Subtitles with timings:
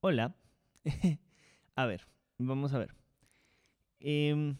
[0.00, 0.32] Hola.
[1.74, 2.06] a ver,
[2.38, 2.94] vamos a ver.
[3.98, 4.56] Em,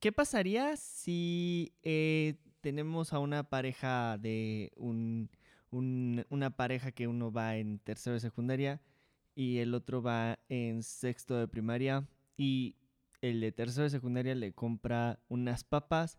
[0.00, 5.30] ¿Qué pasaría si eh, tenemos a una pareja de un,
[5.70, 8.82] una pareja que uno va en tercero de secundaria
[9.34, 12.06] y el otro va en sexto de primaria
[12.36, 12.76] y
[13.22, 16.18] el de tercero de secundaria le compra unas papas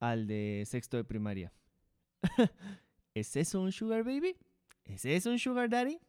[0.00, 1.52] al de sexto de primaria?
[3.14, 4.36] ¿Es eso un sugar baby?
[4.84, 6.00] ¿Es eso un sugar daddy?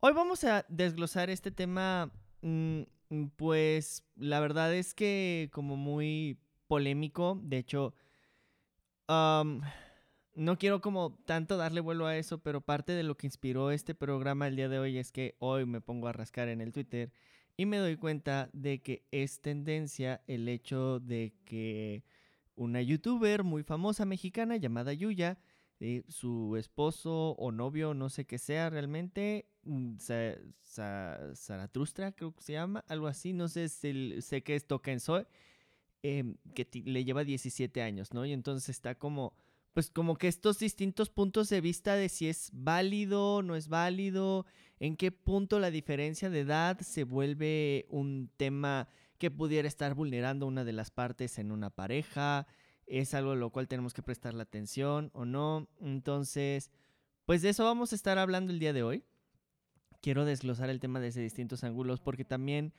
[0.00, 6.38] Hoy vamos a desglosar este tema, mm, mm, pues la verdad es que como muy
[6.68, 7.94] polémico, de hecho,
[9.08, 13.94] no quiero como tanto darle vuelo a eso, pero parte de lo que inspiró este
[13.94, 17.10] programa el día de hoy es que hoy me pongo a rascar en el Twitter
[17.56, 22.04] y me doy cuenta de que es tendencia el hecho de que
[22.54, 25.38] una youtuber muy famosa mexicana llamada Yuya,
[25.80, 29.46] eh, su esposo o novio, no sé qué sea realmente,
[31.34, 35.26] Zaratustra creo que se llama, algo así, no sé, si, sé que es Token Soy,
[36.02, 38.24] em, que le lleva 17 años, ¿no?
[38.24, 39.34] Y entonces está como,
[39.72, 44.46] pues como que estos distintos puntos de vista de si es válido, no es válido,
[44.80, 50.46] en qué punto la diferencia de edad se vuelve un tema que pudiera estar vulnerando
[50.46, 52.46] una de las partes en una pareja,
[52.86, 55.68] es algo a lo cual tenemos que prestar la atención o no.
[55.80, 56.70] Entonces,
[57.24, 59.04] pues de eso vamos a estar hablando el día de hoy.
[60.00, 62.72] Quiero desglosar el tema desde distintos ángulos porque también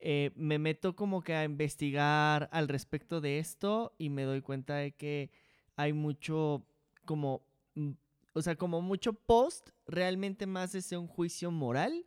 [0.00, 4.76] eh, me meto como que a investigar al respecto de esto y me doy cuenta
[4.76, 5.30] de que
[5.76, 6.66] hay mucho
[7.04, 7.42] como,
[7.74, 7.90] mm,
[8.34, 12.06] o sea, como mucho post realmente más desde un juicio moral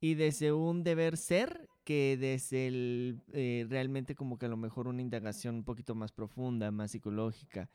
[0.00, 4.86] y desde un deber ser que desde el eh, realmente como que a lo mejor
[4.86, 7.68] una indagación un poquito más profunda, más psicológica.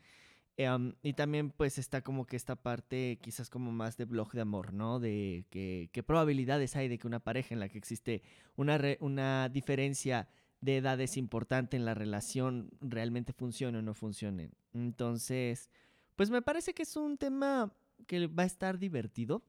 [0.58, 4.40] Em, y también pues está como que esta parte quizás como más de blog de
[4.40, 4.98] amor, ¿no?
[4.98, 8.22] De que, qué probabilidades hay de que una pareja en la que existe
[8.56, 10.28] una, una diferencia
[10.62, 14.50] de edades importante en la relación realmente funcione o no funcione.
[14.72, 15.70] Entonces,
[16.16, 17.74] pues me parece que es un tema
[18.06, 19.42] que va a estar divertido.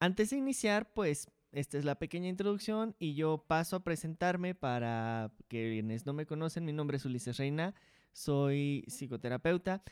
[0.00, 5.32] Antes de iniciar, pues esta es la pequeña introducción y yo paso a presentarme para
[5.48, 6.64] quienes no me conocen.
[6.64, 7.74] Mi nombre es Ulises Reina,
[8.12, 9.82] soy psicoterapeuta.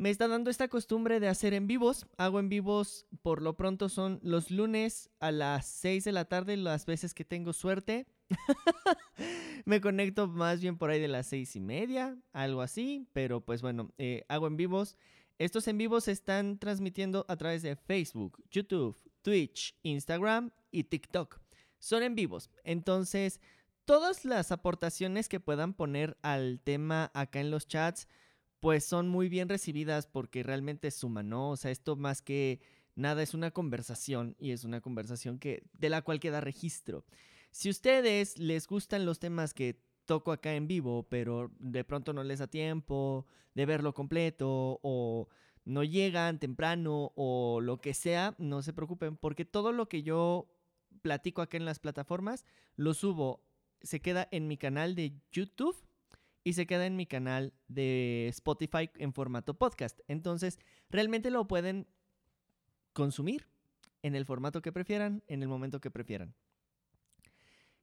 [0.00, 2.06] Me está dando esta costumbre de hacer en vivos.
[2.16, 6.56] Hago en vivos, por lo pronto son los lunes a las 6 de la tarde,
[6.56, 8.06] las veces que tengo suerte.
[9.66, 13.60] me conecto más bien por ahí de las seis y media, algo así, pero pues
[13.60, 14.96] bueno, eh, hago en vivos.
[15.38, 21.38] Estos en vivos se están transmitiendo a través de Facebook, YouTube, Twitch, Instagram y TikTok.
[21.78, 22.48] Son en vivos.
[22.64, 23.38] Entonces,
[23.84, 28.08] todas las aportaciones que puedan poner al tema acá en los chats,
[28.60, 31.50] pues son muy bien recibidas porque realmente suman, ¿no?
[31.50, 32.60] O sea, esto más que
[32.94, 37.04] nada es una conversación y es una conversación que de la cual queda registro.
[37.50, 42.22] Si ustedes les gustan los temas que toco acá en vivo, pero de pronto no
[42.22, 45.28] les da tiempo de verlo completo o
[45.64, 50.52] no llegan temprano o lo que sea, no se preocupen porque todo lo que yo
[51.02, 52.44] platico acá en las plataformas,
[52.76, 53.42] lo subo,
[53.82, 55.76] se queda en mi canal de YouTube
[56.44, 60.00] y se queda en mi canal de Spotify en formato podcast.
[60.08, 60.58] Entonces,
[60.88, 61.86] realmente lo pueden
[62.92, 63.46] consumir
[64.02, 66.34] en el formato que prefieran, en el momento que prefieran.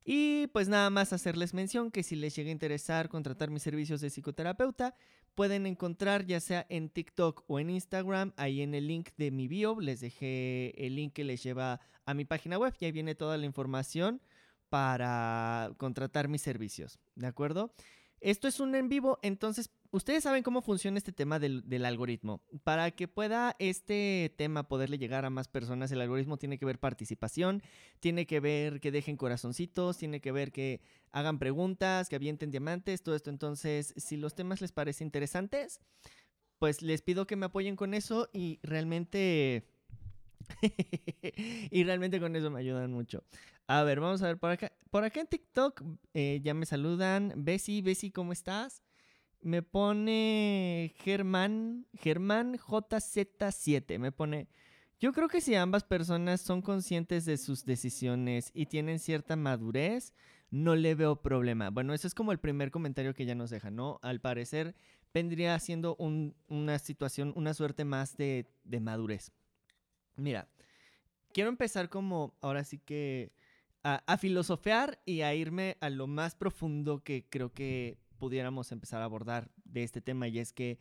[0.03, 3.99] Y pues nada más hacerles mención que si les llega a interesar contratar mis servicios
[3.99, 4.95] de psicoterapeuta,
[5.35, 9.49] pueden encontrar ya sea en TikTok o en Instagram, ahí en el link de mi
[9.49, 13.15] bio, les dejé el link que les lleva a mi página web y ahí viene
[13.15, 14.21] toda la información
[14.69, 17.73] para contratar mis servicios, ¿de acuerdo?
[18.19, 22.41] Esto es un en vivo, entonces ustedes saben cómo funciona este tema del, algoritmo.
[22.63, 26.79] Para que pueda este tema poderle llegar a más personas, el algoritmo tiene que ver
[26.79, 27.61] participación,
[27.99, 33.03] tiene que ver que dejen corazoncitos, tiene que ver que hagan preguntas, que avienten diamantes,
[33.03, 33.29] todo esto.
[33.29, 35.79] Entonces, si los temas les parecen interesantes,
[36.59, 39.67] pues les pido que me apoyen con eso y realmente...
[41.71, 43.23] y realmente con eso me ayudan mucho.
[43.67, 44.71] A ver, vamos a ver por acá.
[44.89, 45.83] Por acá en TikTok
[46.13, 47.33] eh, ya me saludan.
[47.35, 48.81] Bessie, Bessie, ¿cómo estás?
[49.41, 53.99] Me pone Germán, Germán JZ7.
[53.99, 54.47] Me pone,
[54.99, 60.13] yo creo que si ambas personas son conscientes de sus decisiones y tienen cierta madurez,
[60.49, 61.69] no le veo problema.
[61.69, 63.99] Bueno, ese es como el primer comentario que ya nos deja, ¿no?
[64.01, 64.75] Al parecer
[65.13, 65.95] vendría siendo
[66.47, 69.31] una situación, una suerte más de, de madurez.
[70.17, 70.47] Mira,
[71.31, 73.31] quiero empezar como, ahora sí que,
[73.83, 79.05] a, filosofear y a irme a lo más profundo que creo que pudiéramos empezar a
[79.05, 80.77] abordar de este tema y es que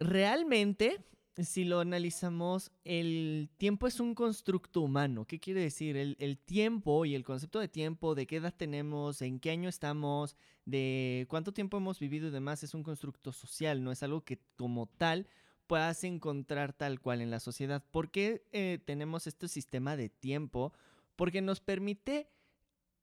[0.00, 1.04] realmente
[1.44, 5.26] si lo analizamos, el tiempo es un constructo humano.
[5.26, 5.96] ¿Qué quiere decir?
[5.96, 10.34] El, tiempo y el concepto de tiempo, de qué edad tenemos, en qué año estamos,
[10.64, 14.40] de cuánto tiempo hemos vivido y demás, es un constructo social, no es algo que
[14.56, 15.26] como tal
[15.66, 17.84] puedas encontrar tal cual en la sociedad.
[17.90, 20.72] ¿Por qué eh, tenemos este sistema de tiempo?
[21.16, 22.28] Porque nos permite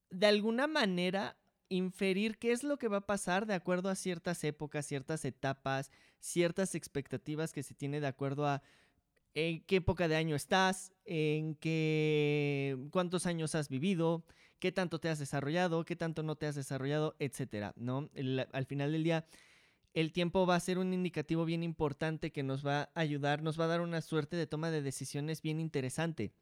[0.09, 1.37] de alguna manera
[1.69, 5.91] inferir qué es lo que va a pasar de acuerdo a ciertas épocas, ciertas etapas,
[6.19, 8.61] ciertas expectativas que se tiene de acuerdo a
[9.35, 14.23] en qué época de año estás, en qué cuántos años has vivido,
[14.59, 18.09] qué tanto te has desarrollado, qué tanto no te has desarrollado, etcétera, ¿no?
[18.51, 19.25] al final del día
[19.93, 23.59] el tiempo va a ser un indicativo bien importante que nos va a ayudar, nos
[23.59, 26.33] va a dar una suerte de toma de decisiones bien interesante.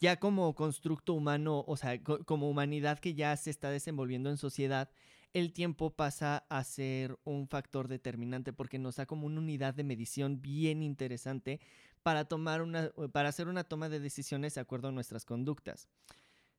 [0.00, 4.90] Ya como constructo humano, o sea, como humanidad que ya se está desenvolviendo en sociedad,
[5.32, 9.82] el tiempo pasa a ser un factor determinante porque nos da como una unidad de
[9.82, 11.60] medición bien interesante
[12.02, 15.88] para tomar una para hacer una toma de decisiones de acuerdo a nuestras conductas.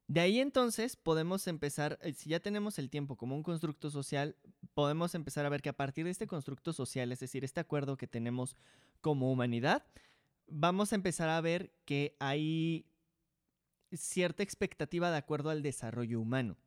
[0.07, 4.35] De ahí entonces podemos empezar, eh, si ya tenemos el tiempo como un constructo social,
[4.75, 7.97] podemos empezar a ver que a partir de este constructo social, es decir, este acuerdo
[7.97, 8.55] que tenemos
[9.01, 9.83] como humanidad,
[10.47, 12.85] vamos a empezar a ver que hay
[13.91, 16.57] cierta expectativa de acuerdo al desarrollo humano.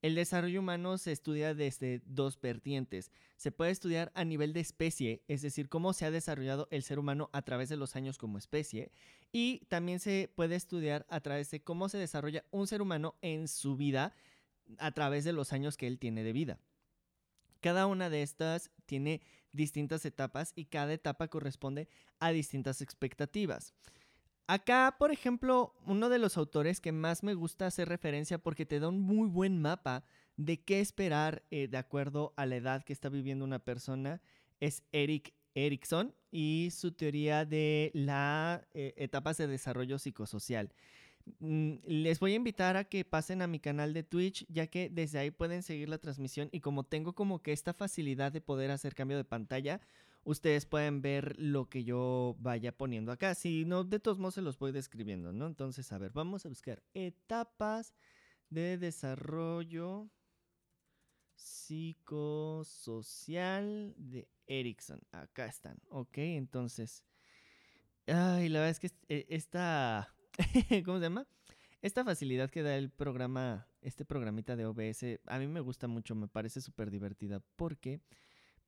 [0.00, 3.10] El desarrollo humano se estudia desde dos vertientes.
[3.36, 7.00] Se puede estudiar a nivel de especie, es decir, cómo se ha desarrollado el ser
[7.00, 8.92] humano a través de los años como especie,
[9.32, 13.48] y también se puede estudiar a través de cómo se desarrolla un ser humano en
[13.48, 14.14] su vida
[14.78, 16.58] a través de los años que él tiene de vida.
[17.60, 19.20] Cada una de estas tiene
[19.52, 21.88] distintas etapas y cada etapa corresponde
[22.20, 23.74] a distintas expectativas.
[24.46, 28.80] Acá, por ejemplo, uno de los autores que más me gusta hacer referencia porque te
[28.80, 30.04] da un muy buen mapa
[30.36, 34.22] de qué esperar eh, de acuerdo a la edad que está viviendo una persona
[34.60, 40.72] es Eric Erickson y su teoría de las eh, etapas de desarrollo psicosocial.
[41.40, 44.88] Mm, les voy a invitar a que pasen a mi canal de Twitch, ya que
[44.88, 48.70] desde ahí pueden seguir la transmisión y como tengo como que esta facilidad de poder
[48.70, 49.80] hacer cambio de pantalla,
[50.24, 53.34] ustedes pueden ver lo que yo vaya poniendo acá.
[53.34, 55.46] Si no, de todos modos se los voy describiendo, ¿no?
[55.46, 57.94] Entonces, a ver, vamos a buscar etapas
[58.50, 60.08] de desarrollo
[61.38, 65.00] psicosocial de Erickson.
[65.12, 67.04] Acá están, ok, entonces...
[68.06, 70.14] Ay, la verdad es que e, esta...
[70.84, 71.26] ¿Cómo se llama?
[71.80, 76.16] Esta facilidad que da el programa, este programita de OBS, a mí me gusta mucho,
[76.16, 78.02] me parece súper divertida porque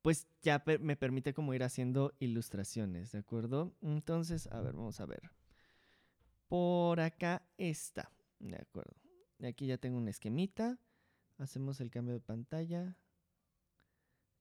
[0.02, 3.75] pues ya me permite como ir haciendo ilustraciones, ¿de acuerdo?
[3.82, 5.31] Entonces, a ver, vamos a ver.
[6.49, 8.96] Por acá está, ¿de acuerdo?
[9.43, 10.78] Aquí ya tengo un esquemita.
[11.40, 12.98] Hacemos el cambio de pantalla.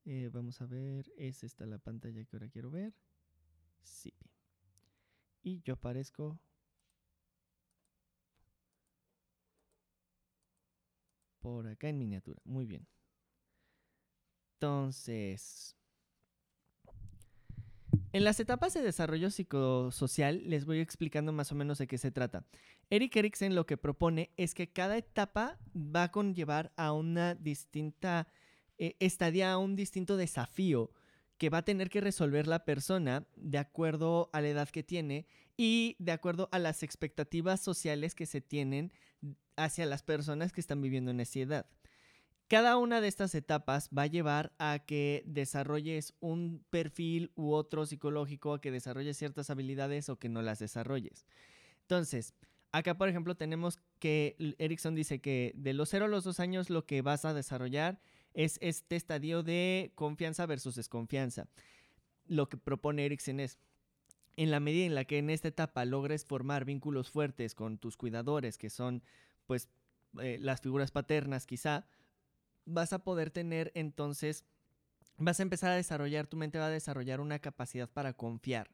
[0.04, 2.94] Eh, vamos a ver, ¿es esta la pantalla que ahora quiero ver?
[3.82, 4.14] Sí.
[5.42, 6.38] Y yo aparezco
[11.40, 12.42] por acá en miniatura.
[12.44, 12.86] Muy bien.
[14.56, 15.78] Entonces,
[18.12, 22.12] en las etapas de desarrollo psicosocial les voy explicando más o menos de qué se
[22.12, 22.46] trata.
[22.90, 28.28] Eric Eriksen lo que propone es que cada etapa va a conllevar a una distinta
[28.78, 30.92] eh, estadía, a un distinto desafío
[31.38, 35.26] que va a tener que resolver la persona de acuerdo a la edad que tiene
[35.56, 38.92] y de acuerdo a las expectativas sociales que se tienen
[39.56, 41.66] hacia las personas que están viviendo en esa edad.
[42.50, 47.86] Cada una de estas etapas va a llevar a que desarrolles un perfil u otro
[47.86, 51.28] psicológico, a que desarrolles ciertas habilidades o que no las desarrolles.
[51.82, 52.34] Entonces,
[52.72, 56.72] acá por ejemplo tenemos que Erickson dice que de los 0 a los 2 años
[56.72, 58.02] lo que vas a desarrollar
[58.34, 61.48] es este estadio de confianza versus desconfianza.
[62.26, 63.60] Lo que propone Erickson es,
[64.38, 67.96] en la medida en la que en esta etapa logres formar vínculos fuertes con tus
[67.96, 69.04] cuidadores, que son
[69.46, 69.70] pues
[70.20, 71.86] eh, las figuras paternas quizá,
[72.70, 74.46] vas a poder tener entonces,
[75.18, 78.70] vas a empezar a desarrollar, tu mente va a desarrollar una capacidad para confiar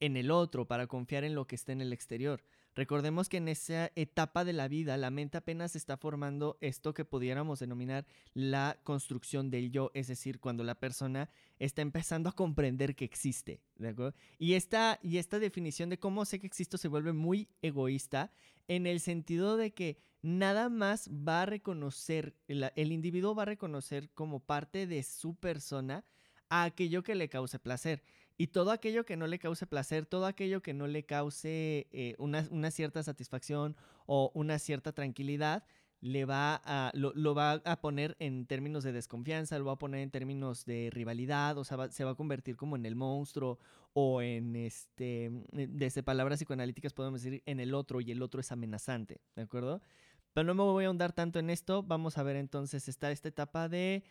[0.00, 2.44] en el otro, para confiar en lo que está en el exterior.
[2.76, 7.06] Recordemos que en esa etapa de la vida la mente apenas está formando esto que
[7.06, 12.94] pudiéramos denominar la construcción del yo, es decir, cuando la persona está empezando a comprender
[12.94, 13.62] que existe.
[14.38, 18.30] Y esta, y esta definición de cómo sé que existo se vuelve muy egoísta
[18.68, 23.46] en el sentido de que nada más va a reconocer, el, el individuo va a
[23.46, 26.04] reconocer como parte de su persona
[26.50, 28.02] a aquello que le cause placer.
[28.38, 32.14] Y todo aquello que no le cause placer, todo aquello que no le cause eh,
[32.18, 33.76] una, cierta satisfacción
[34.06, 35.64] o una cierta tranquilidad,
[36.02, 40.00] le va a, lo, va a poner en términos de desconfianza, lo va a poner
[40.00, 43.58] en términos de rivalidad, o sea, se va a convertir como en el monstruo
[43.94, 48.52] o en este, desde palabras psicoanalíticas podemos decir en el otro y el otro es
[48.52, 49.80] amenazante, ¿de acuerdo?
[50.34, 53.28] Pero no me voy a ahondar tanto en esto, vamos a ver entonces, está esta
[53.28, 54.04] etapa de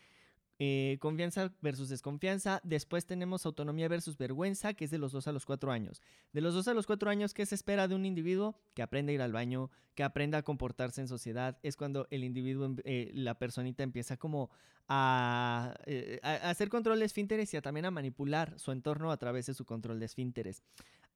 [0.57, 2.61] eh, confianza versus desconfianza.
[2.63, 6.01] Después tenemos autonomía versus vergüenza, que es de los 2 a los 4 años.
[6.31, 8.55] De los 2 a los 4 años, ¿qué se espera de un individuo?
[8.73, 11.57] Que aprenda a ir al baño, que aprenda a comportarse en sociedad.
[11.61, 14.49] Es cuando el individuo, em, eh, la personita empieza como
[14.87, 19.47] eh, a, hacer control de esfínteres y a también a manipular su entorno a través
[19.47, 20.63] de su control de esfínteres.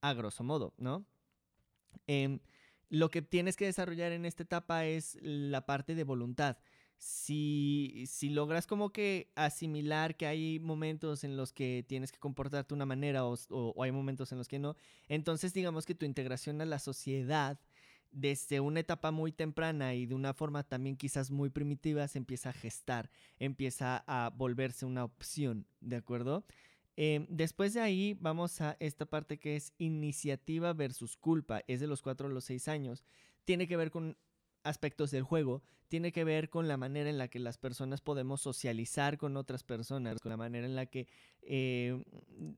[0.02, 1.06] A grosso modo, ¿no?
[2.06, 2.40] Em,
[2.90, 6.58] lo que tienes que desarrollar en esta etapa es la parte de voluntad
[7.00, 12.68] si, si logras como que asimilar que hay momentos en los que tienes que comportarte
[12.68, 14.76] de una manera o, hay momentos en los que no,
[15.08, 17.58] entonces digamos que tu integración a la sociedad
[18.12, 22.50] desde una etapa muy temprana y de una forma también quizás muy primitiva se empieza
[22.50, 26.44] a gestar, empieza a volverse una opción, ¿de acuerdo?
[26.96, 31.86] Em, después de ahí vamos a esta parte que es iniciativa versus culpa, es de
[31.86, 33.04] los 4 a los 6 años,
[33.46, 34.18] tiene que ver con
[34.62, 38.40] aspectos del juego tiene que ver con la manera en la que las personas podemos
[38.40, 41.08] socializar con otras personas, con la manera en la que,
[41.42, 42.00] eh,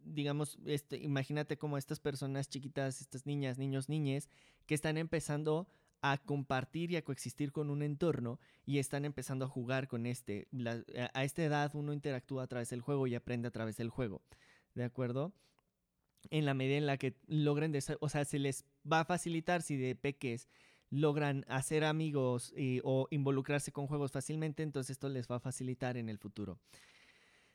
[0.05, 4.29] digamos, este, imagínate como estas personas chiquitas, estas niñas, niños, niñes,
[4.67, 5.67] que están empezando
[6.03, 10.49] a compartir y a coexistir con un entorno y están empezando a jugar con este.
[11.15, 14.21] a esta edad uno interactúa a través del juego y aprende a través del juego,
[14.75, 15.33] ¿de acuerdo?
[16.31, 19.77] En la medida en la que logren, o sea, se les va a facilitar si
[19.77, 20.49] de peques
[20.93, 26.09] logran hacer amigos o involucrarse con juegos fácilmente, entonces esto les va a facilitar en
[26.09, 26.59] el futuro.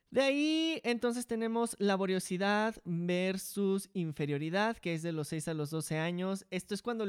[0.10, 5.98] De ahí entonces tenemos laboriosidad versus inferioridad, que es de los 6 a los 12
[5.98, 6.46] años.
[6.50, 7.06] Esto es cuando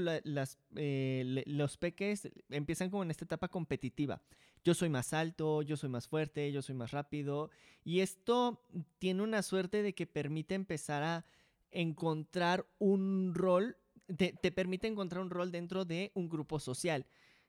[0.75, 4.21] eh, los peques empiezan como en esta etapa competitiva.
[4.65, 7.51] Yo soy más alto, yo soy más fuerte, yo soy más rápido.
[7.85, 8.65] Y esto
[8.99, 11.25] tiene una suerte de que permite empezar a
[11.71, 13.77] encontrar un rol
[14.17, 17.07] te, permite encontrar un rol dentro de un grupo social.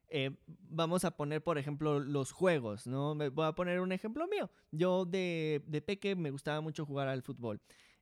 [0.09, 3.13] Eh, vamos a poner, por ejemplo, los juegos, ¿no?
[3.15, 4.49] Me voy a poner un ejemplo mío.
[4.71, 7.61] Yo de, de peque me gustaba mucho jugar al fútbol.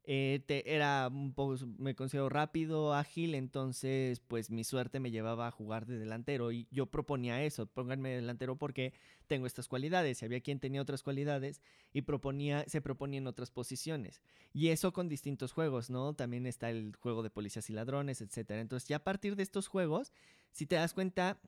[0.10, 5.52] Eh, era un poco, me considero rápido, ágil, entonces pues mi suerte me llevaba a
[5.52, 8.94] jugar de delantero y yo proponía eso, pónganme delantero porque
[9.28, 11.62] tengo estas cualidades, y había quien tenía otras cualidades
[11.92, 14.22] y proponía, se proponía en otras posiciones.
[14.54, 16.14] Y eso con distintos juegos, ¿no?
[16.14, 18.52] También está el juego de policías y ladrones, etc.
[18.52, 20.14] Entonces ya a partir de estos juegos,
[20.54, 21.42] si te das cuenta,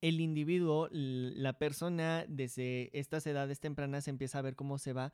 [0.00, 5.12] el individuo, la persona desde estas edades tempranas empieza a ver cómo se va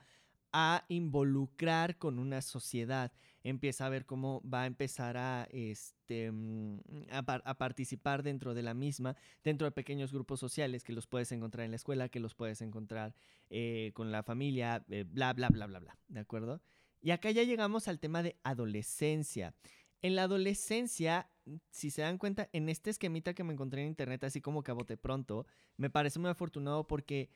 [0.56, 3.10] a involucrar con una sociedad,
[3.42, 6.78] empieza a ver cómo va a empezar a, este, mm,
[7.10, 11.64] a, participar dentro de la misma, dentro de pequeños grupos sociales que los puedes encontrar
[11.64, 13.16] en la escuela, que los puedes encontrar
[13.50, 16.62] eh, con la familia, eh, bla, bla, bla, bla, bla, ¿de acuerdo?
[17.02, 19.56] Y acá ya llegamos al tema de adolescencia.
[20.02, 21.28] En la adolescencia,
[21.70, 24.70] si se dan cuenta, en este esquemita que me encontré en internet, así como que
[24.70, 27.28] a bote pronto, me parece muy afortunado porque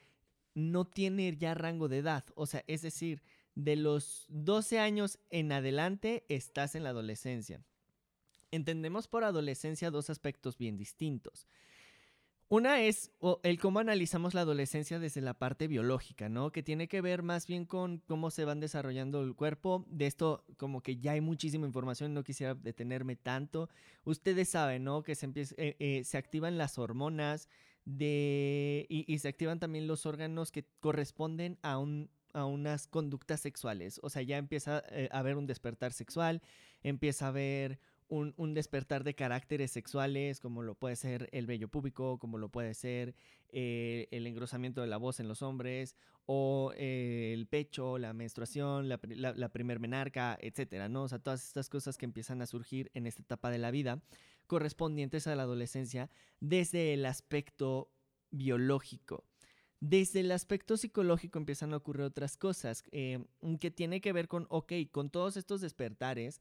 [0.54, 2.24] no tiene ya rango de edad.
[2.34, 3.22] O sea, es decir,
[3.54, 7.60] de los 12 años en adelante estás en la adolescencia.
[8.50, 11.46] Entendemos por adolescencia dos aspectos bien distintos.
[12.50, 13.10] Una es
[13.42, 16.50] el cómo analizamos la adolescencia desde la parte biológica, ¿no?
[16.50, 19.84] Que tiene que ver más bien con cómo se van desarrollando el cuerpo.
[19.90, 23.68] De esto como que ya hay muchísima información, no quisiera detenerme tanto.
[24.04, 25.02] Ustedes saben, ¿no?
[25.02, 27.50] Que se, eh, eh, se activan las hormonas,
[27.88, 33.98] de, y, se activan también los órganos que corresponden a, un, a unas conductas sexuales.
[34.02, 36.42] O sea, ya empieza eh, a haber un despertar sexual,
[36.82, 42.18] empieza a haber un, despertar de caracteres sexuales, como lo puede ser el vello púbico,
[42.18, 43.14] como lo puede ser
[43.50, 49.00] eh, el engrosamiento de la voz en los hombres, o el pecho, la menstruación, la,
[49.16, 51.04] la primer menarca, etcétera, ¿no?
[51.04, 54.02] O sea, todas estas cosas que empiezan a surgir en esta etapa de la vida
[54.48, 57.92] correspondientes a la adolescencia desde el aspecto
[58.30, 59.24] biológico.
[59.80, 63.24] Desde el aspecto psicológico empiezan a ocurrir otras cosas eh,
[63.60, 66.40] que tiene que ver con, ok, con todos estos despertares,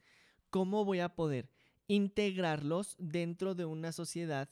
[0.49, 1.51] ¿cómo voy a poder
[1.87, 4.49] integrarlos dentro de una sociedad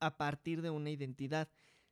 [0.00, 1.50] a partir de una identidad?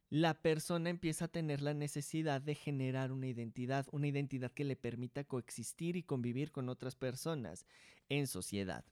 [0.08, 4.76] La persona empieza a tener la necesidad de generar una identidad, una identidad que le
[4.76, 7.66] permita coexistir y convivir con otras personas
[8.08, 8.84] en sociedad.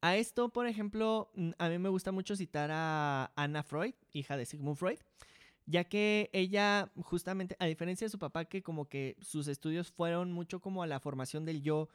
[0.00, 4.36] A esto, por ejemplo, mm, a mí me gusta mucho citar a Anna Freud, hija
[4.36, 4.98] de Sigmund Freud,
[5.66, 10.32] ya que ella justamente, a diferencia de su papá, que como que sus estudios fueron
[10.32, 11.88] mucho como a la formación del yo,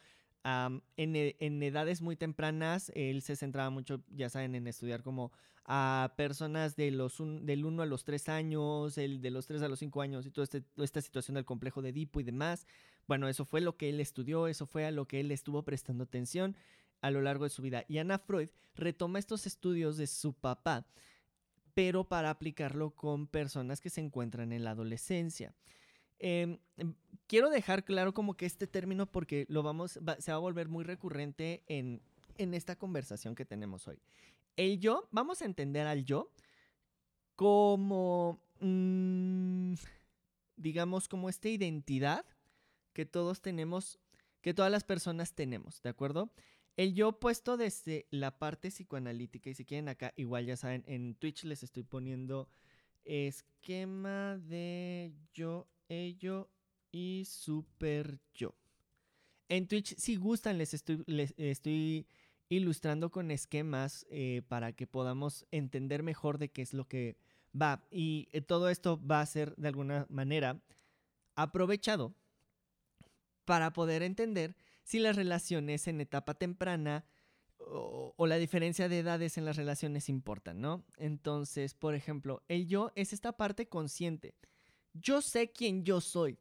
[0.43, 5.31] e, en, edades muy tempranas, él se centraba mucho, ya saben, en estudiar como
[5.65, 9.67] a personas de los del 1 a los 3 años, el de los 3 a
[9.69, 12.65] los 5 años y este, toda esta situación del complejo de Edipo y demás.
[13.07, 16.03] Bueno, eso fue lo que él estudió, eso fue a lo que él estuvo prestando
[16.03, 16.55] atención
[17.01, 17.83] a lo largo de su vida.
[17.87, 20.85] Y Ana Freud retoma estos estudios de su papá,
[21.73, 25.53] pero para aplicarlo con personas que se encuentran en la adolescencia.
[26.19, 26.93] Em, em,
[27.25, 30.83] quiero dejar claro como que este término porque lo vamos, se va a volver muy
[30.83, 32.01] recurrente en,
[32.37, 33.99] esta conversación que tenemos hoy.
[34.55, 36.31] El yo, vamos a entender al yo
[37.35, 39.73] como, mm,
[40.57, 42.25] digamos, como esta identidad
[42.93, 43.99] que todos tenemos,
[44.41, 46.31] que todas las personas tenemos, ¿de acuerdo?
[46.77, 51.15] El yo puesto desde la parte psicoanalítica, y si quieren acá, igual ya saben, en
[51.15, 52.49] Twitch les estoy poniendo
[53.03, 56.49] esquema de yo, ello
[56.91, 58.55] y super yo.
[59.49, 62.07] En Twitch, si gustan, les estoy,
[62.47, 67.17] ilustrando con esquemas eh, para que podamos entender mejor de qué es lo que
[67.59, 67.85] va.
[67.91, 70.61] Y eh, todo esto va a ser de alguna manera
[71.35, 72.13] aprovechado
[73.45, 74.55] para poder entender
[74.91, 77.05] si las relaciones en etapa temprana
[77.59, 80.83] o, la diferencia de edades en las relaciones importan, ¿no?
[80.97, 84.35] Entonces, por ejemplo, el yo es esta parte consciente.
[84.91, 86.37] Yo sé quién yo soy.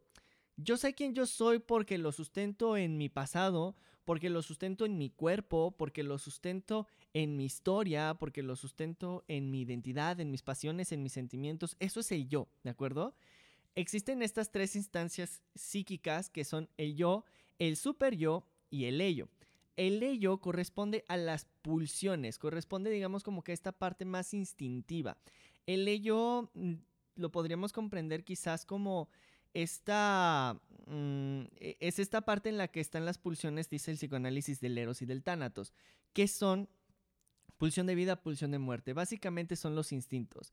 [0.56, 4.98] Yo sé quién yo soy porque lo sustento en mi pasado, porque lo sustento en
[4.98, 10.32] mi cuerpo, porque lo sustento en mi historia, porque lo sustento en mi identidad, en
[10.32, 11.76] mis pasiones, en mis sentimientos.
[11.78, 13.14] Eso es el yo, ¿de acuerdo?
[13.76, 17.24] Existen estas tres instancias psíquicas que son el yo,
[17.60, 19.28] el super yo y el ello.
[19.76, 25.16] El ello corresponde a las pulsiones, corresponde digamos como que a esta parte más instintiva.
[25.66, 26.74] El ello mm,
[27.14, 29.08] lo podríamos comprender quizás como
[29.54, 30.60] esta...
[30.86, 34.76] Mm, e, es esta parte en la que están las pulsiones, dice el psicoanálisis del
[34.76, 35.72] Eros y del Tánatos,
[36.12, 36.68] que son
[37.58, 38.92] pulsión de vida, pulsión de muerte.
[38.92, 40.52] Básicamente son los instintos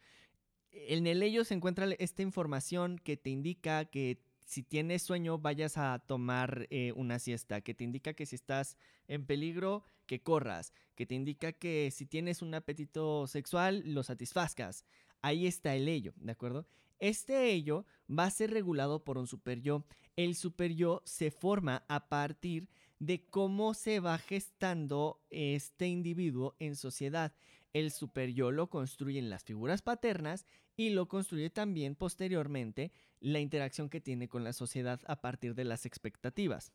[0.71, 5.77] en el ello se encuentra esta información que te indica que si tienes sueño vayas
[5.77, 8.77] a tomar eh, una siesta, que te indica que si estás
[9.09, 14.85] en peligro, que corras, que te indica que si tienes un apetito sexual, lo satisfazcas.
[15.21, 16.65] Ahí está el ello, ¿de acuerdo?
[16.99, 19.83] Este ello va a ser regulado por un super yo.
[20.15, 22.69] El super yo se forma a partir
[22.99, 27.33] de cómo se va gestando este individuo en sociedad.
[27.73, 30.45] El super yo lo construyen las figuras paternas
[30.77, 35.65] y lo construye también posteriormente la interacción que tiene con la sociedad a partir de
[35.65, 36.71] las expectativas.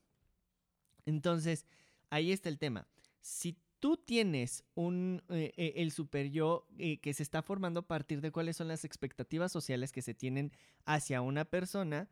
[1.07, 1.67] Entonces,
[2.11, 2.87] ahí está el tema.
[3.21, 6.31] Si tú tienes un, eh, eh, el super
[6.79, 10.15] eh, que se está formando a partir de cuáles son las expectativas sociales que se
[10.15, 10.53] tienen
[10.85, 12.09] hacia una persona,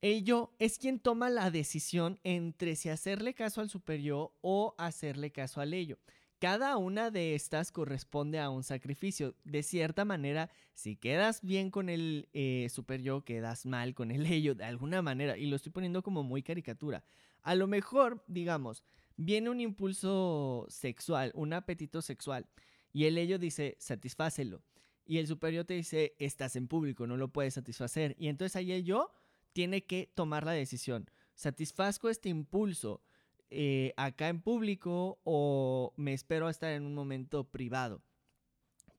[0.00, 4.74] el yo es quien toma la decisión entre si hacerle caso al super yo o
[4.78, 5.98] hacerle caso al ello.
[6.38, 9.34] Cada una de estas corresponde a un sacrificio.
[9.44, 14.26] De cierta manera, si quedas bien con el eh, super yo, quedas mal con el
[14.32, 15.38] ello, de alguna manera.
[15.38, 17.04] Y lo estoy poniendo como muy caricatura.
[17.42, 18.84] A lo mejor, digamos,
[19.16, 22.46] viene un impulso sexual, un apetito sexual.
[22.92, 24.62] Y el ello dice, satisfácelo.
[25.06, 28.14] Y el superior te dice, estás en público, no lo puedes satisfacer.
[28.18, 29.10] Y entonces ahí el yo
[29.52, 31.08] tiene que tomar la decisión.
[31.34, 33.02] Satisfazco este impulso
[33.50, 38.02] eh, acá en público o me espero a estar en un momento privado,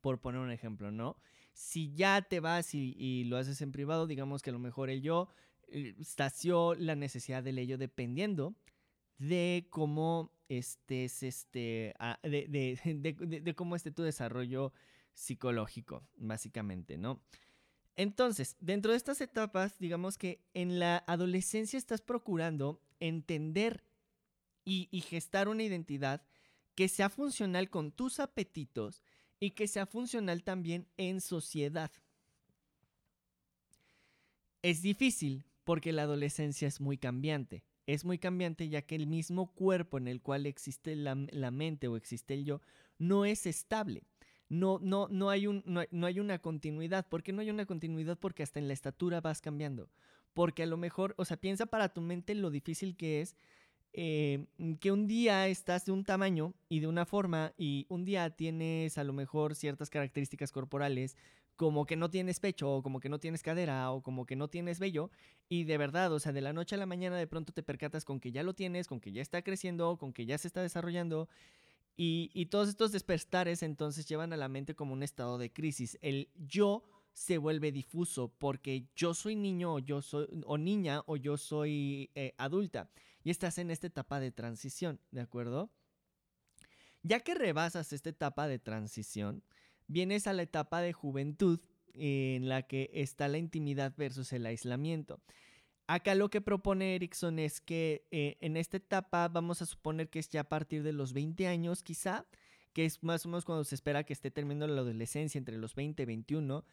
[0.01, 1.17] por poner un ejemplo, ¿no?
[1.53, 5.01] Si ya te vas y, lo haces en privado, digamos que a lo mejor el
[5.01, 5.27] yo
[5.67, 8.55] eh, sació la necesidad del ello dependiendo
[9.17, 12.79] de cómo estés, este, de,
[13.43, 14.71] de, cómo esté tu desarrollo
[15.13, 17.21] psicológico, básicamente, ¿no?
[17.95, 23.83] Entonces, dentro de estas etapas, digamos que en la adolescencia estás procurando entender
[24.67, 26.21] y, gestar una identidad
[26.75, 29.01] que sea funcional con tus apetitos
[29.39, 31.89] y que sea funcional también en sociedad.
[34.61, 37.63] Es difícil porque la adolescencia es muy cambiante.
[37.85, 41.95] Es muy cambiante ya que el mismo cuerpo en el cual existe la, mente o
[41.95, 42.61] existe el yo
[42.97, 44.03] no es estable.
[44.49, 47.07] No, no, no, hay un, no, no hay una continuidad.
[47.07, 48.17] ¿Por qué no hay una continuidad?
[48.19, 49.89] Porque hasta en la estatura vas cambiando.
[50.33, 53.37] Porque a lo mejor, o sea, piensa para tu mente lo difícil que es
[53.93, 54.45] eh,
[54.79, 58.97] que un día estás de un tamaño y de una forma y un día tienes
[58.97, 61.15] a lo mejor ciertas características corporales
[61.55, 64.47] como que no tienes pecho o como que no tienes cadera o como que no
[64.47, 65.09] tienes vello
[65.49, 68.05] y de verdad, o sea, de la noche a la mañana de pronto te percatas
[68.05, 70.61] con que ya lo tienes, con que ya está creciendo, con que ya se está
[70.61, 71.27] desarrollando
[71.99, 75.97] y, todos estos despertares entonces llevan a la mente como un estado de crisis.
[76.03, 81.17] El yo se vuelve difuso porque yo soy niño o yo soy o niña o
[81.17, 82.91] yo soy eh, adulta
[83.27, 85.69] y estás en esta etapa de transición, ¿de acuerdo?
[87.03, 89.43] Ya que rebasas esta etapa de transición,
[89.87, 91.59] vienes a la etapa de juventud
[91.93, 95.19] en la que está la intimidad versus el aislamiento.
[95.87, 100.19] Acá lo que propone Erickson es que eh, en esta etapa vamos a suponer que
[100.19, 102.25] es ya a partir de los 20 años quizá,
[102.71, 105.75] que es más o menos cuando se espera que esté terminando la adolescencia entre los
[105.75, 106.63] 20 y 21.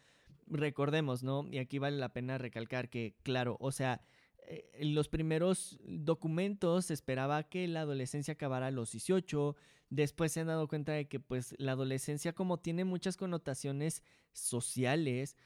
[0.47, 1.45] Recordemos, ¿no?
[1.51, 3.99] Y aquí vale la pena recalcar que, claro, o sea,
[4.47, 9.55] en los primeros documentos se esperaba que la adolescencia acabara a los 18,
[9.89, 14.03] después se han dado cuenta de que pues la adolescencia como tiene muchas connotaciones
[14.33, 15.37] sociales,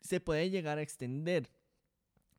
[0.00, 1.50] se puede llegar a extender.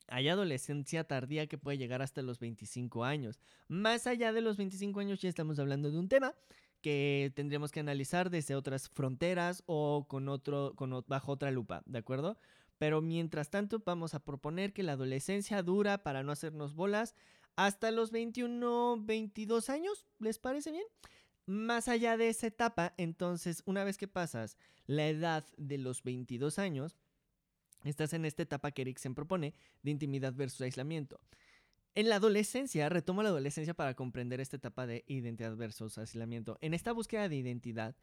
[0.10, 3.39] Hay adolescencia tardía que puede llegar hasta los 25 años.
[3.67, 6.36] Más allá de los 25 años ya estamos hablando de un tema
[6.82, 11.97] que tendríamos que analizar desde otras fronteras o con otro, con, bajo otra lupa, ¿de
[11.97, 12.38] acuerdo?
[12.84, 17.15] Pero mientras tanto vamos a proponer que la adolescencia dura para no hacernos bolas
[17.56, 20.84] hasta los 21, 22 años, ¿les parece bien?
[21.46, 26.60] Más allá de esa etapa, entonces, una vez que pasas la edad de los 22
[26.60, 26.98] años,
[27.86, 31.22] estás en esta etapa que Eriksen propone de intimidad versus aislamiento.
[31.96, 36.58] En la adolescencia, retomo la adolescencia para comprender esta etapa de identidad versus aislamiento.
[36.60, 37.96] En esta búsqueda de identidad,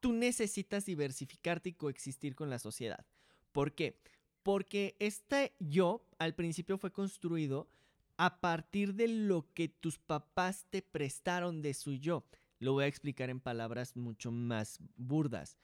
[0.00, 3.04] tú necesitas diversificarte y coexistir con la sociedad.
[3.52, 3.98] ¿Por qué?
[4.42, 7.68] Porque este yo al principio fue construido
[8.16, 12.24] a partir de lo que tus papás te prestaron de su yo.
[12.58, 15.56] Lo voy a explicar en palabras mucho más burdas.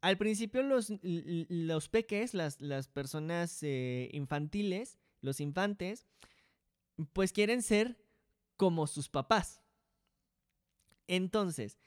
[0.00, 6.06] Al principio los, los peques, las, las personas eh, infantiles, los infantes,
[7.12, 7.96] pues quieren ser
[8.56, 9.60] como sus papás.
[11.06, 11.78] Entonces,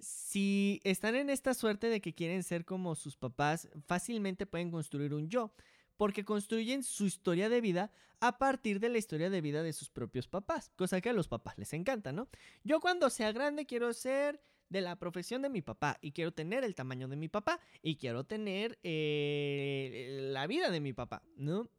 [0.00, 5.14] si están en esta suerte de que quieren ser como sus papás, fácilmente pueden construir
[5.14, 5.52] un yo,
[5.96, 9.90] porque construyen su historia de vida a partir de la historia de vida de sus
[9.90, 12.28] propios papás, cosa que a los papás les encanta, ¿no?
[12.64, 16.64] Yo cuando sea grande quiero ser de la profesión de mi papá y quiero tener
[16.64, 21.70] el tamaño de mi papá y quiero tener eh, la vida de mi papá, ¿no?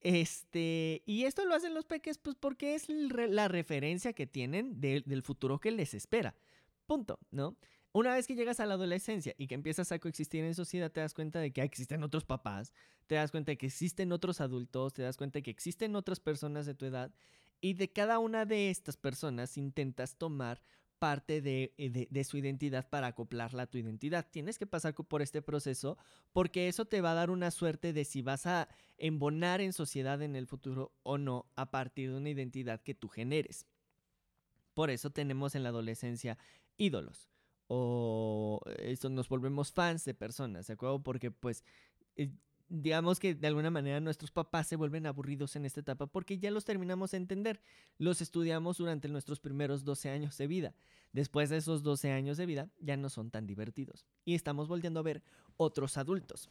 [0.00, 5.22] Este, y esto lo hacen los peques pues porque es la referencia que tienen del
[5.22, 6.36] futuro que les espera.
[6.86, 7.56] Punto, ¿no?
[7.92, 11.00] Una vez que llegas a la adolescencia y que empiezas a coexistir en sociedad, te
[11.00, 12.74] das cuenta de que existen otros papás,
[13.06, 16.20] te das cuenta de que existen otros adultos, te das cuenta de que existen otras
[16.20, 17.10] personas de tu edad
[17.60, 20.60] y de cada una de estas personas intentas tomar
[20.98, 24.26] parte eh, de, de, su identidad para acoplarla a tu identidad.
[24.30, 25.98] Tienes que pasar por este proceso
[26.32, 28.68] porque eso te va a dar una suerte de si vas a
[28.98, 33.08] embonar en sociedad en el futuro o no a partir de una identidad que tú
[33.08, 33.66] generes.
[34.74, 36.36] Por eso tenemos en la adolescencia
[36.76, 37.28] ídolos
[37.68, 41.02] o eso nos volvemos fans de personas, ¿de acuerdo?
[41.02, 41.64] Porque pues
[42.16, 42.30] eh,
[42.68, 46.50] digamos que de alguna manera nuestros papás se vuelven aburridos en esta etapa porque ya
[46.50, 47.60] los terminamos de entender,
[47.98, 50.74] los estudiamos durante nuestros primeros 12 años de vida.
[51.12, 55.00] Después de esos 12 años de vida ya no son tan divertidos y estamos volviendo
[55.00, 55.22] a ver
[55.56, 56.50] otros adultos.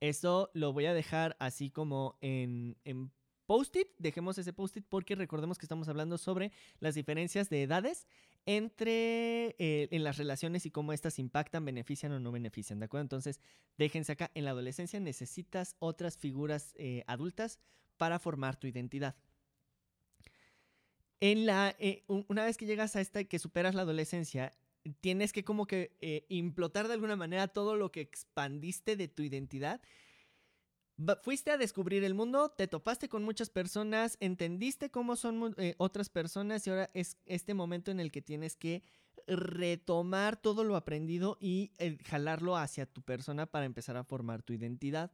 [0.00, 3.10] Eso lo voy a dejar así como en, en
[3.46, 8.06] post-it, dejemos ese post-it porque recordemos que estamos hablando sobre las diferencias de edades
[8.46, 13.02] entre eh, en las relaciones y cómo estas impactan, benefician o no benefician, ¿de acuerdo?
[13.02, 13.40] Entonces,
[13.78, 17.58] déjense acá, en la adolescencia necesitas otras figuras eh, adultas
[17.96, 19.16] para formar tu identidad.
[21.20, 24.52] En la, eh, una vez que llegas a esta, que superas la adolescencia,
[25.00, 29.80] tienes que como que implotar de alguna manera todo lo que expandiste de tu identidad
[31.22, 36.08] Fuiste a descubrir el mundo, te topaste con muchas personas, entendiste cómo son eh, otras
[36.08, 38.82] personas y ahora es este momento en el que tienes que
[39.26, 44.52] retomar todo lo aprendido y eh, jalarlo hacia tu persona para empezar a formar tu
[44.52, 45.10] identidad.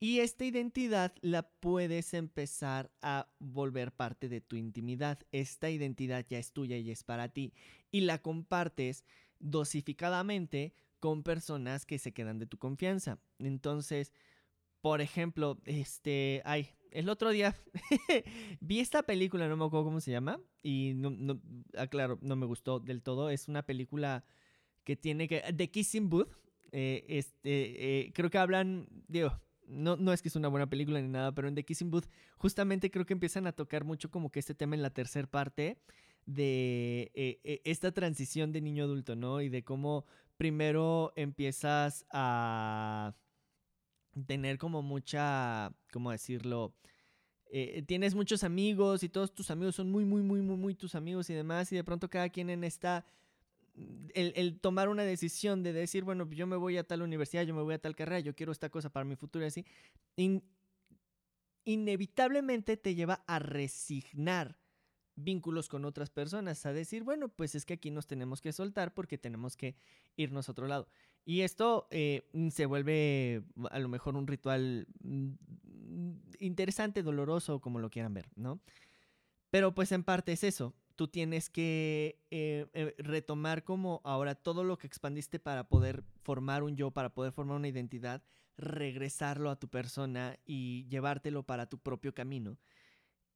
[0.00, 5.20] Y esta identidad la puedes empezar a volver parte de tu intimidad.
[5.30, 7.54] Esta identidad ya es tuya y es para ti.
[7.92, 9.04] Y la compartes
[9.38, 13.18] dosificadamente con personas que se quedan de tu confianza.
[13.38, 14.12] Entonces,
[14.84, 17.56] por ejemplo, este, ay, el otro día
[18.60, 21.40] vi esta película, no me acuerdo cómo se llama, y no, no,
[21.74, 23.30] aclaro, no me gustó del todo.
[23.30, 24.26] Es una película
[24.84, 26.28] que tiene que, The Kissing Booth,
[26.70, 29.32] eh, este, eh, creo que hablan, digo,
[29.66, 32.10] no, no es que es una buena película ni nada, pero en The Kissing Booth
[32.36, 35.78] justamente creo que empiezan a tocar mucho como que este tema en la tercera parte
[36.26, 39.40] de eh, esta transición de niño adulto, ¿no?
[39.40, 40.04] Y de cómo
[40.36, 43.14] primero empiezas a
[44.26, 46.74] tener como mucha, ¿cómo decirlo?
[47.46, 50.94] Eh, tienes muchos amigos y todos tus amigos son muy, muy, muy, muy, muy tus
[50.94, 53.04] amigos y demás, y de pronto cada quien en esta,
[54.14, 57.54] el, el, tomar una decisión de decir, bueno, yo me voy a tal universidad, yo
[57.54, 59.64] me voy a tal carrera, yo quiero esta cosa para mi futuro y así,
[61.64, 64.58] inevitablemente te lleva a resignar
[65.16, 68.92] vínculos con otras personas, a decir, bueno, pues es que aquí nos tenemos que soltar
[68.94, 69.76] porque tenemos que
[70.16, 70.88] irnos a otro lado.
[71.24, 75.30] Y esto eh, se vuelve a lo mejor un ritual mm,
[76.38, 78.60] interesante, doloroso, como lo quieran ver, ¿no?
[79.50, 80.74] Pero pues en parte es eso.
[80.96, 86.62] Tú tienes que eh, eh, retomar como ahora todo lo que expandiste para poder formar
[86.62, 88.22] un yo, para poder formar una identidad,
[88.56, 92.58] regresarlo a tu persona y llevártelo para tu propio camino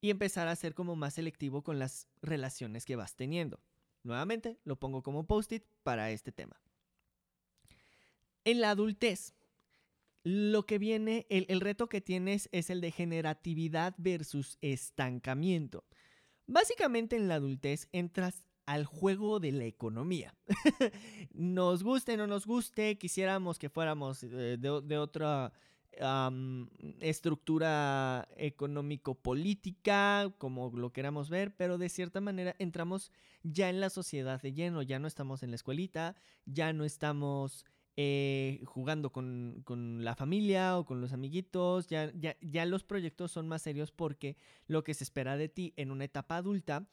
[0.01, 3.59] y empezar a ser como más selectivo con las relaciones que vas teniendo.
[4.03, 6.61] Nuevamente, lo pongo como post-it para este tema.
[8.49, 9.35] En la adultez,
[10.23, 15.85] lo que viene, el, reto que tienes es el de generatividad versus estancamiento.
[16.47, 20.35] Básicamente en la adultez entras al juego de la economía.
[21.31, 25.53] nos guste no nos guste, quisiéramos que fuéramos eh, de, otra
[27.01, 33.11] estructura económico-política, como lo queramos ver, pero de cierta manera entramos
[33.43, 37.63] ya en la sociedad de lleno, ya no estamos en la escuelita, ya no estamos
[38.01, 39.61] eh, jugando con,
[40.05, 44.37] la familia o con los amiguitos, ya, ya, ya los proyectos son más serios porque
[44.67, 46.87] lo que se espera de ti en una etapa adulta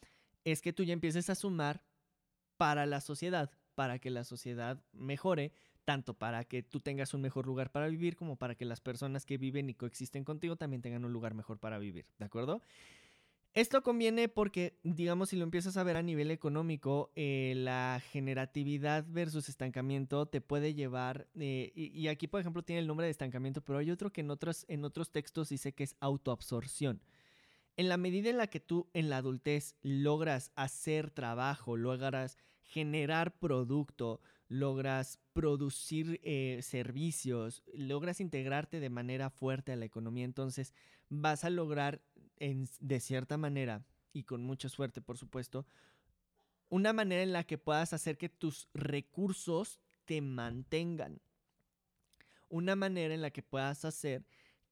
[0.45, 1.85] es que tú ya empieces a sumar
[2.57, 5.53] para la sociedad, para que la sociedad mejore,
[5.85, 9.25] tanto para que tú tengas un mejor lugar para vivir como para que las personas
[9.25, 12.63] que viven y coexisten contigo también tengan un lugar mejor para vivir, ¿de acuerdo?
[13.57, 19.07] Esto conviene porque, digamos, si lo empiezas a ver a nivel económico, eh, la generatividad
[19.09, 23.63] versus estancamiento te puede llevar, eh, y, aquí por ejemplo tiene el nombre de estancamiento,
[23.63, 24.67] pero hay otro que en otros,
[25.11, 27.01] textos dice que es autoabsorción.
[27.79, 33.39] En la medida en la que tú en la adultez logras hacer trabajo, logras generar
[33.39, 40.75] producto, logras producir eh, servicios, logras integrarte de manera fuerte a la economía, entonces
[41.09, 42.03] vas a lograr
[42.39, 45.67] de cierta manera, y con mucha suerte por supuesto,
[46.69, 51.21] una manera en la que puedas hacer que tus recursos te mantengan.
[52.49, 54.25] Una manera en la que puedas hacer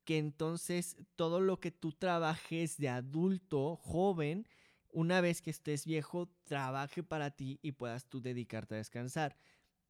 [0.04, 4.46] que entonces todo lo que tú trabajes de adulto, joven,
[4.90, 9.36] una vez que estés viejo, trabaje para ti y puedas tú dedicarte a descansar.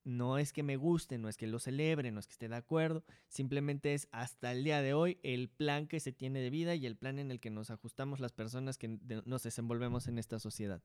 [0.04, 2.56] No es que me guste, no es que lo celebre, no es que esté de
[2.56, 6.74] acuerdo, simplemente es hasta el día de hoy el plan que se tiene de vida
[6.74, 10.38] y el plan en el que nos ajustamos las personas que nos desenvolvemos en esta
[10.38, 10.82] sociedad.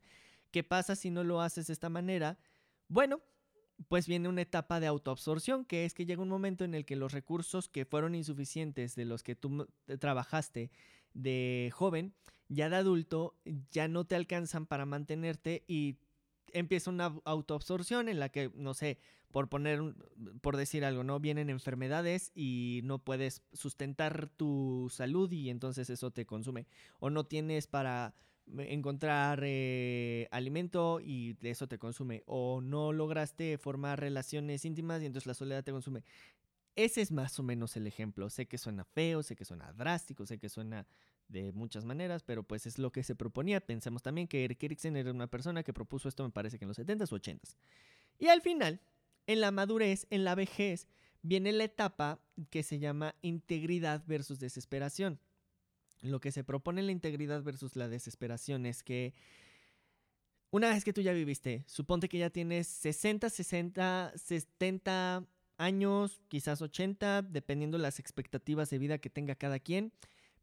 [0.51, 2.39] ¿Qué pasa si no lo haces de esta manera?
[2.87, 3.21] Bueno,
[3.87, 6.95] pues viene una etapa de autoabsorción, que es que llega un momento en el que
[6.95, 9.67] los recursos que fueron insuficientes de los que tú
[9.99, 10.71] trabajaste
[11.13, 12.13] de joven,
[12.49, 13.37] ya de adulto,
[13.71, 15.97] ya no te alcanzan para mantenerte y
[16.53, 18.99] empieza una autoabsorción en la que, no sé,
[19.31, 19.81] por poner,
[20.41, 21.19] por decir algo, ¿no?
[21.19, 26.67] Vienen enfermedades y no puedes sustentar tu salud y entonces eso te consume.
[26.99, 28.15] O no tienes para
[28.57, 32.23] encontrar eh, alimento y eso te consume.
[32.25, 36.03] O no lograste formar relaciones íntimas y entonces la soledad te consume.
[36.75, 38.29] Ese es más o menos el ejemplo.
[38.29, 40.87] Sé que suena feo, sé que suena drástico, sé que suena
[41.27, 43.61] de muchas maneras, pero pues es lo que se proponía.
[43.61, 46.69] Pensemos también que Eric Eriksen era una persona que propuso esto, me parece que en
[46.69, 47.55] los 70s o 80s.
[48.17, 48.81] Y al final,
[49.27, 50.87] en la madurez, en la vejez,
[51.21, 55.19] viene la etapa que se llama integridad versus desesperación.
[56.01, 59.13] Lo que se propone en la integridad versus la desesperación es que
[60.51, 65.27] una vez que tú ya viviste, suponte que ya tienes 60, 60, 70
[65.59, 69.93] años, quizás 80, dependiendo las expectativas de vida que tenga cada quien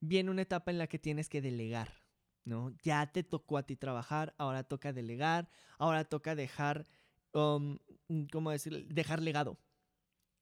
[0.00, 2.02] viene una etapa en la que tienes que delegar,
[2.44, 2.74] ¿no?
[2.83, 5.48] Ya te tocó a ti trabajar, ahora toca delegar,
[5.79, 6.87] ahora toca dejar,
[7.33, 7.79] um,
[8.31, 8.87] ¿cómo decir?
[8.88, 9.59] Dejar legado.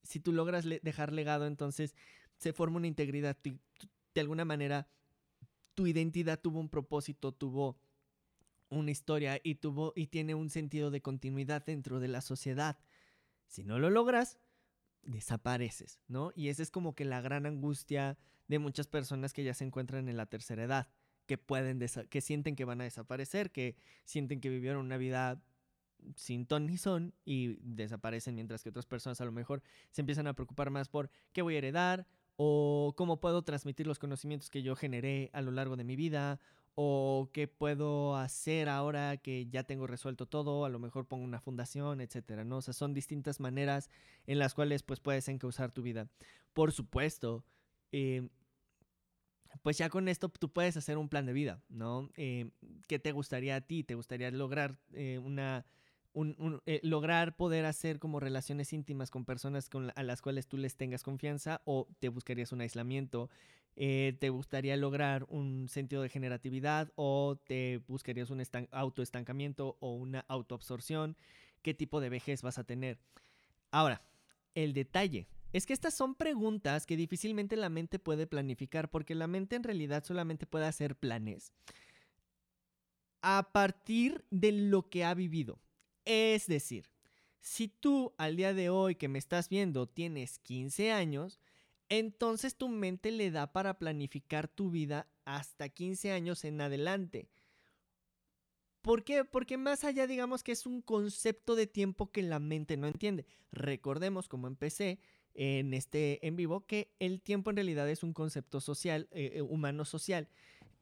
[0.02, 1.94] Si tú logras dejar legado, entonces
[2.36, 3.38] se forma una integridad.
[4.14, 4.88] De alguna manera,
[5.74, 7.78] tu identidad tuvo un propósito, tuvo
[8.68, 12.78] una historia y tuvo y tiene un sentido de continuidad dentro de la sociedad.
[13.46, 14.38] Si no lo logras,
[15.06, 16.32] desapareces, ¿no?
[16.34, 20.08] Y esa es como que la gran angustia de muchas personas que ya se encuentran
[20.08, 20.88] en la tercera edad,
[21.26, 21.78] que pueden
[22.10, 25.42] que sienten que van a desaparecer, que sienten que vivieron una vida
[26.16, 30.26] sin ton ni son y desaparecen, mientras que otras personas a lo mejor se empiezan
[30.26, 34.62] a preocupar más por qué voy a heredar o cómo puedo transmitir los conocimientos que
[34.62, 36.40] yo generé a lo largo de mi vida
[36.74, 41.40] o qué puedo hacer ahora que ya tengo resuelto todo, a lo mejor pongo una
[41.40, 42.58] fundación, etcétera, ¿no?
[42.58, 43.90] O sea, son distintas maneras
[44.26, 46.08] en las cuales pues puedes encauzar tu vida.
[46.52, 47.44] Por supuesto,
[47.92, 48.28] eh,
[49.62, 52.10] pues ya con esto tú puedes hacer un plan de vida, ¿no?
[52.16, 52.50] Eh,
[52.88, 53.84] ¿Qué te gustaría a ti?
[53.84, 55.64] ¿Te gustaría lograr eh, una,
[56.66, 60.76] eh, lograr poder hacer como relaciones íntimas con personas con a las cuales tú les
[60.76, 63.30] tengas confianza o te buscarías un aislamiento,
[63.76, 70.20] eh, te gustaría lograr un sentido de generatividad o te buscarías un autoestancamiento o una
[70.28, 71.16] autoabsorción,
[71.62, 72.98] qué tipo de vejez vas a tener.
[73.70, 74.02] Ahora,
[74.54, 79.26] el detalle es que estas son preguntas que difícilmente la mente puede planificar porque la
[79.26, 81.52] mente en realidad solamente puede hacer planes
[83.22, 85.58] a partir de lo que ha vivido.
[86.04, 86.90] Es decir,
[87.40, 91.40] si tú al día de hoy que me estás viendo tienes 15 años,
[91.88, 97.28] entonces tu mente le da para planificar tu vida hasta 15 años en adelante.
[98.82, 99.24] ¿Por qué?
[99.24, 103.24] Porque más allá digamos que es un concepto de tiempo que la mente no entiende.
[103.50, 104.98] Recordemos, como empecé
[105.32, 109.42] en este en vivo, que el tiempo en realidad es un concepto social, eh, eh,
[109.42, 110.28] humano social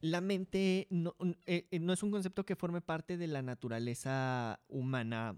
[0.00, 1.14] la mente no,
[1.46, 5.36] eh, no, es un concepto que forme parte de la naturaleza humana,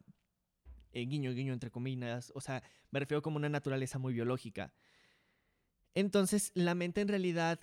[0.90, 4.72] guiño, guiño, entre comillas, o sea, me refiero como una naturaleza muy biológica.
[5.94, 7.60] Entonces, la mente en realidad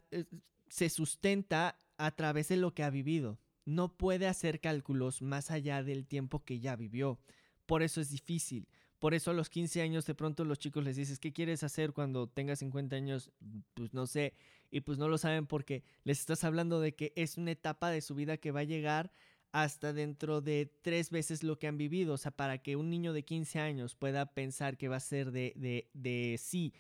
[0.69, 3.39] se sustenta a través de lo que ha vivido.
[3.65, 7.19] No puede hacer cálculos más allá del tiempo que ya vivió.
[7.65, 8.67] Por eso es difícil.
[8.99, 11.91] Por eso a los 15 años de pronto los chicos les dices, ¿qué quieres hacer
[11.91, 13.31] cuando tengas 50 años?
[13.73, 14.33] Pues no sé.
[14.69, 18.01] Y pues no lo saben porque les estás hablando de que es una etapa de
[18.01, 19.11] su vida que va a llegar
[19.51, 22.13] hasta dentro de tres veces lo que han vivido.
[22.13, 25.31] O sea, para que un niño de 15 años pueda pensar que va a ser
[25.31, 26.73] de, de, de sí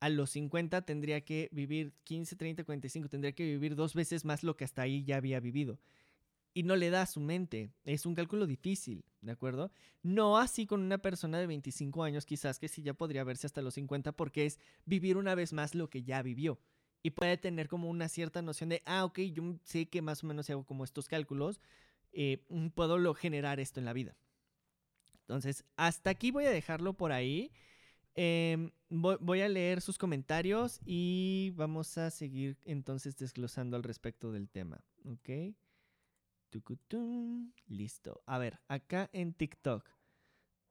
[0.00, 4.42] a los 50 tendría que vivir 15, 30, 45, tendría que vivir dos veces más
[4.42, 5.78] lo que hasta ahí ya había vivido
[6.58, 7.70] y no le da a su mente.
[7.84, 9.70] Es un cálculo difícil, ¿de acuerdo?
[10.02, 13.62] No así con una persona de 25 años, quizás que sí ya podría verse hasta
[13.62, 16.58] los 50 porque es vivir una vez más lo que ya vivió.
[17.00, 20.26] Y puede tener como una cierta noción de, ah, ok, yo sé que más o
[20.26, 21.60] menos hago como estos cálculos,
[22.12, 24.16] eh, mm, puedo lo generar esto en la vida.
[25.20, 27.52] Entonces, hasta aquí voy a dejarlo por ahí.
[28.20, 34.48] Em, voy, a leer sus comentarios y vamos a seguir entonces desglosando al respecto del
[34.48, 35.54] tema, ¿ok?
[37.68, 38.20] Listo.
[38.26, 39.88] A ver, acá en TikTok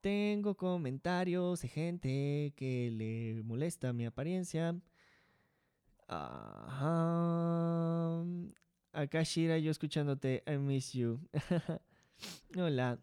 [0.02, 4.78] tengo comentarios de gente que le molesta mi apariencia.
[6.10, 7.06] Ajá.
[8.92, 11.22] Acá Shira, yo escuchándote, I miss you.
[12.58, 13.00] Hola.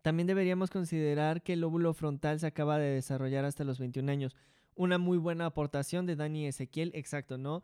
[0.00, 4.36] También deberíamos considerar que el lóbulo frontal se acaba de desarrollar hasta los 21 años.
[4.74, 7.62] Una muy buena aportación de Dani Ezequiel, exacto, ¿no?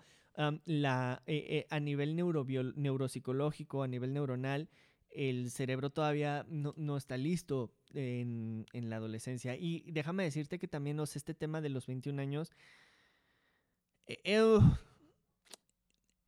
[0.66, 4.68] la, eh, eh, a nivel neuropsicológico, a nivel neuronal,
[5.10, 9.56] el cerebro todavía no, está listo en, la adolescencia.
[9.56, 12.52] Y déjame decirte que también, este tema de los 21 años
[14.06, 14.20] eh,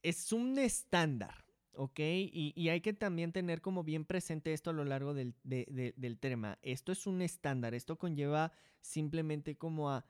[0.02, 1.44] es un estándar,
[1.80, 1.98] ¿ok?
[1.98, 6.58] Y, hay que también tener como bien presente esto a lo largo del, del tema.
[6.60, 10.04] Esto es un estándar, esto conlleva simplemente como a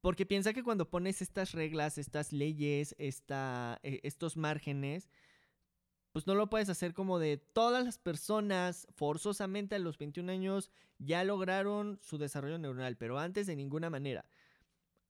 [0.00, 5.10] porque piensa que cuando pones estas reglas, estas leyes, esta, eh, estos márgenes,
[6.12, 10.70] pues no lo puedes hacer como de todas las personas forzosamente a los 21 años
[10.98, 14.24] ya lograron su desarrollo neuronal, pero antes de ninguna manera.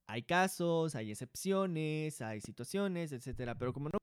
[0.06, 3.98] Hay casos, hay excepciones, hay situaciones, etcétera, pero como no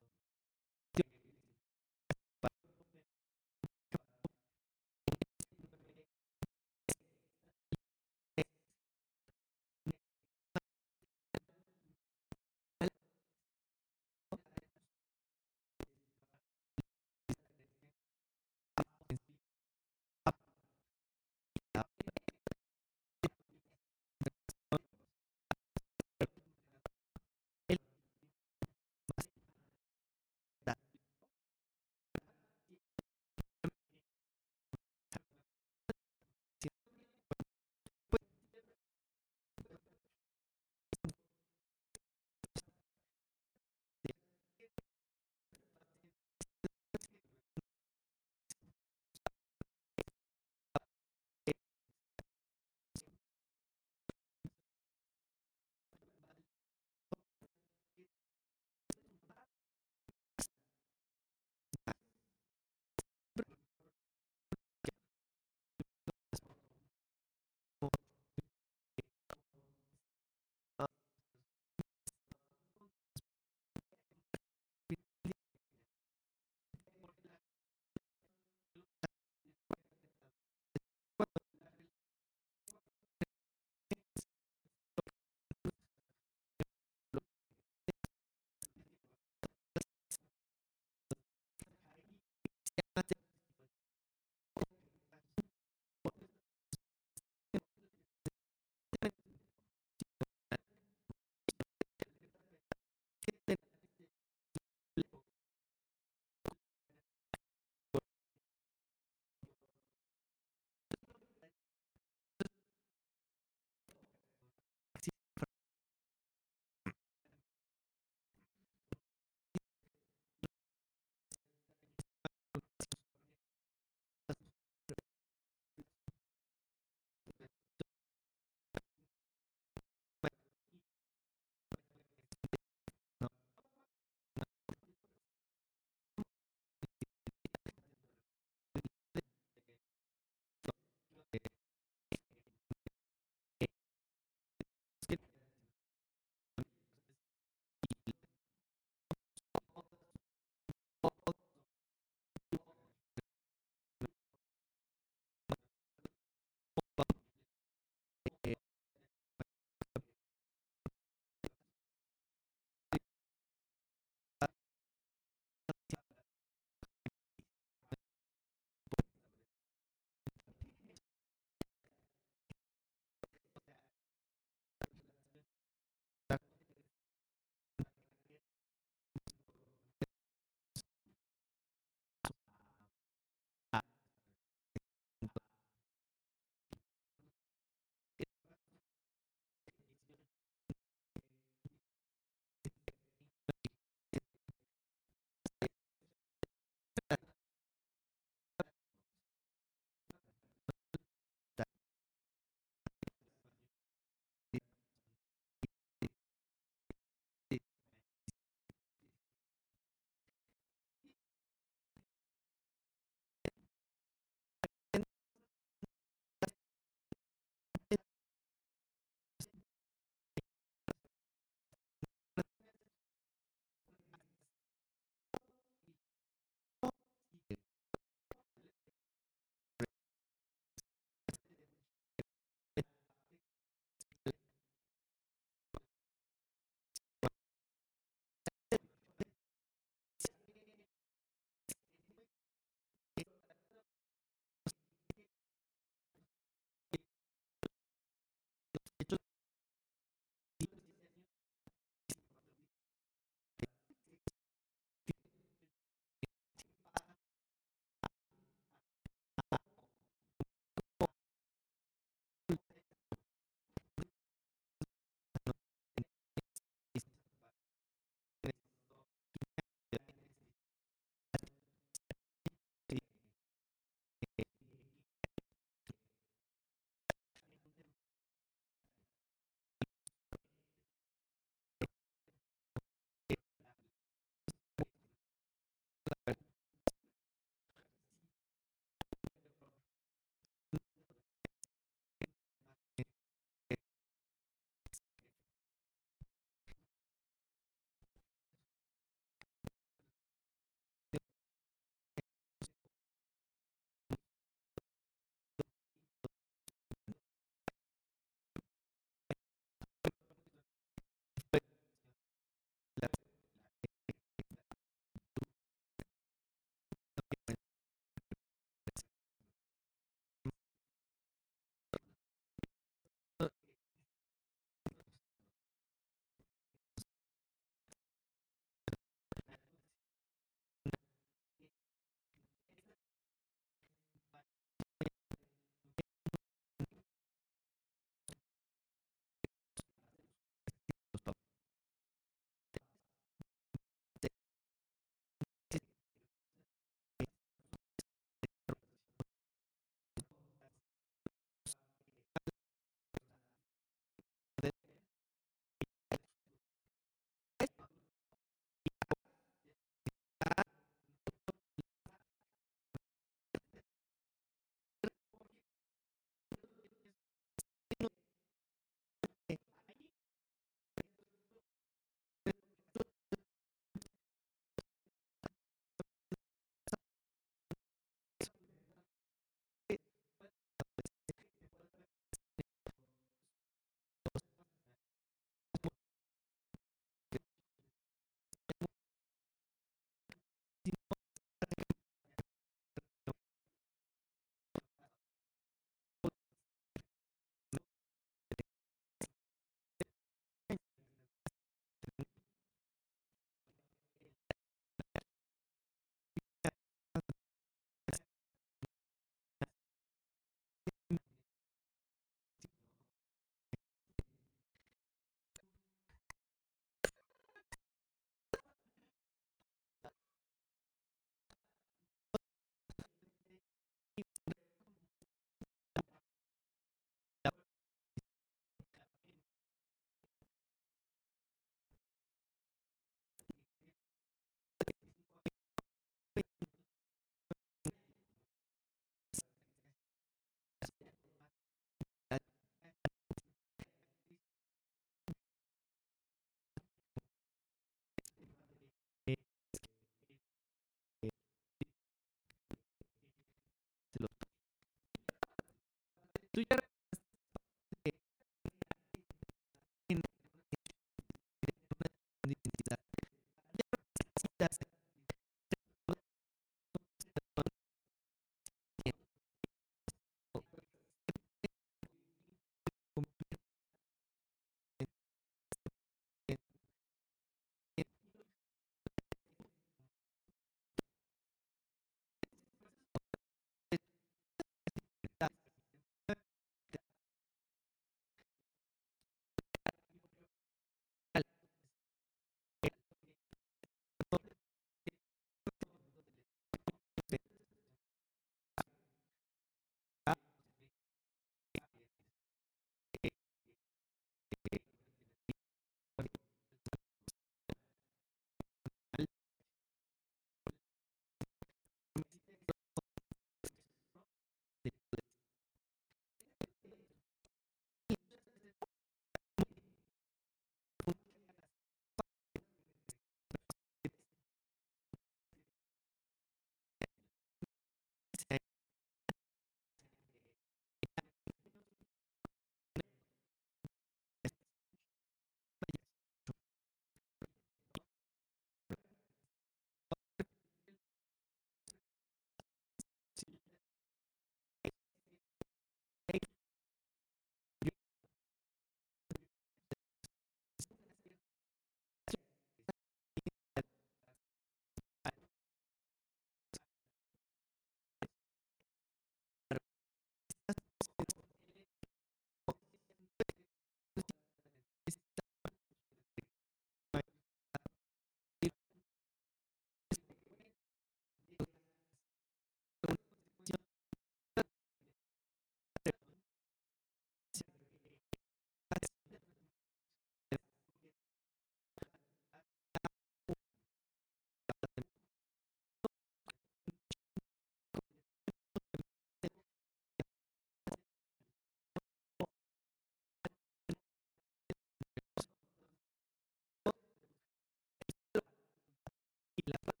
[599.71, 600.00] la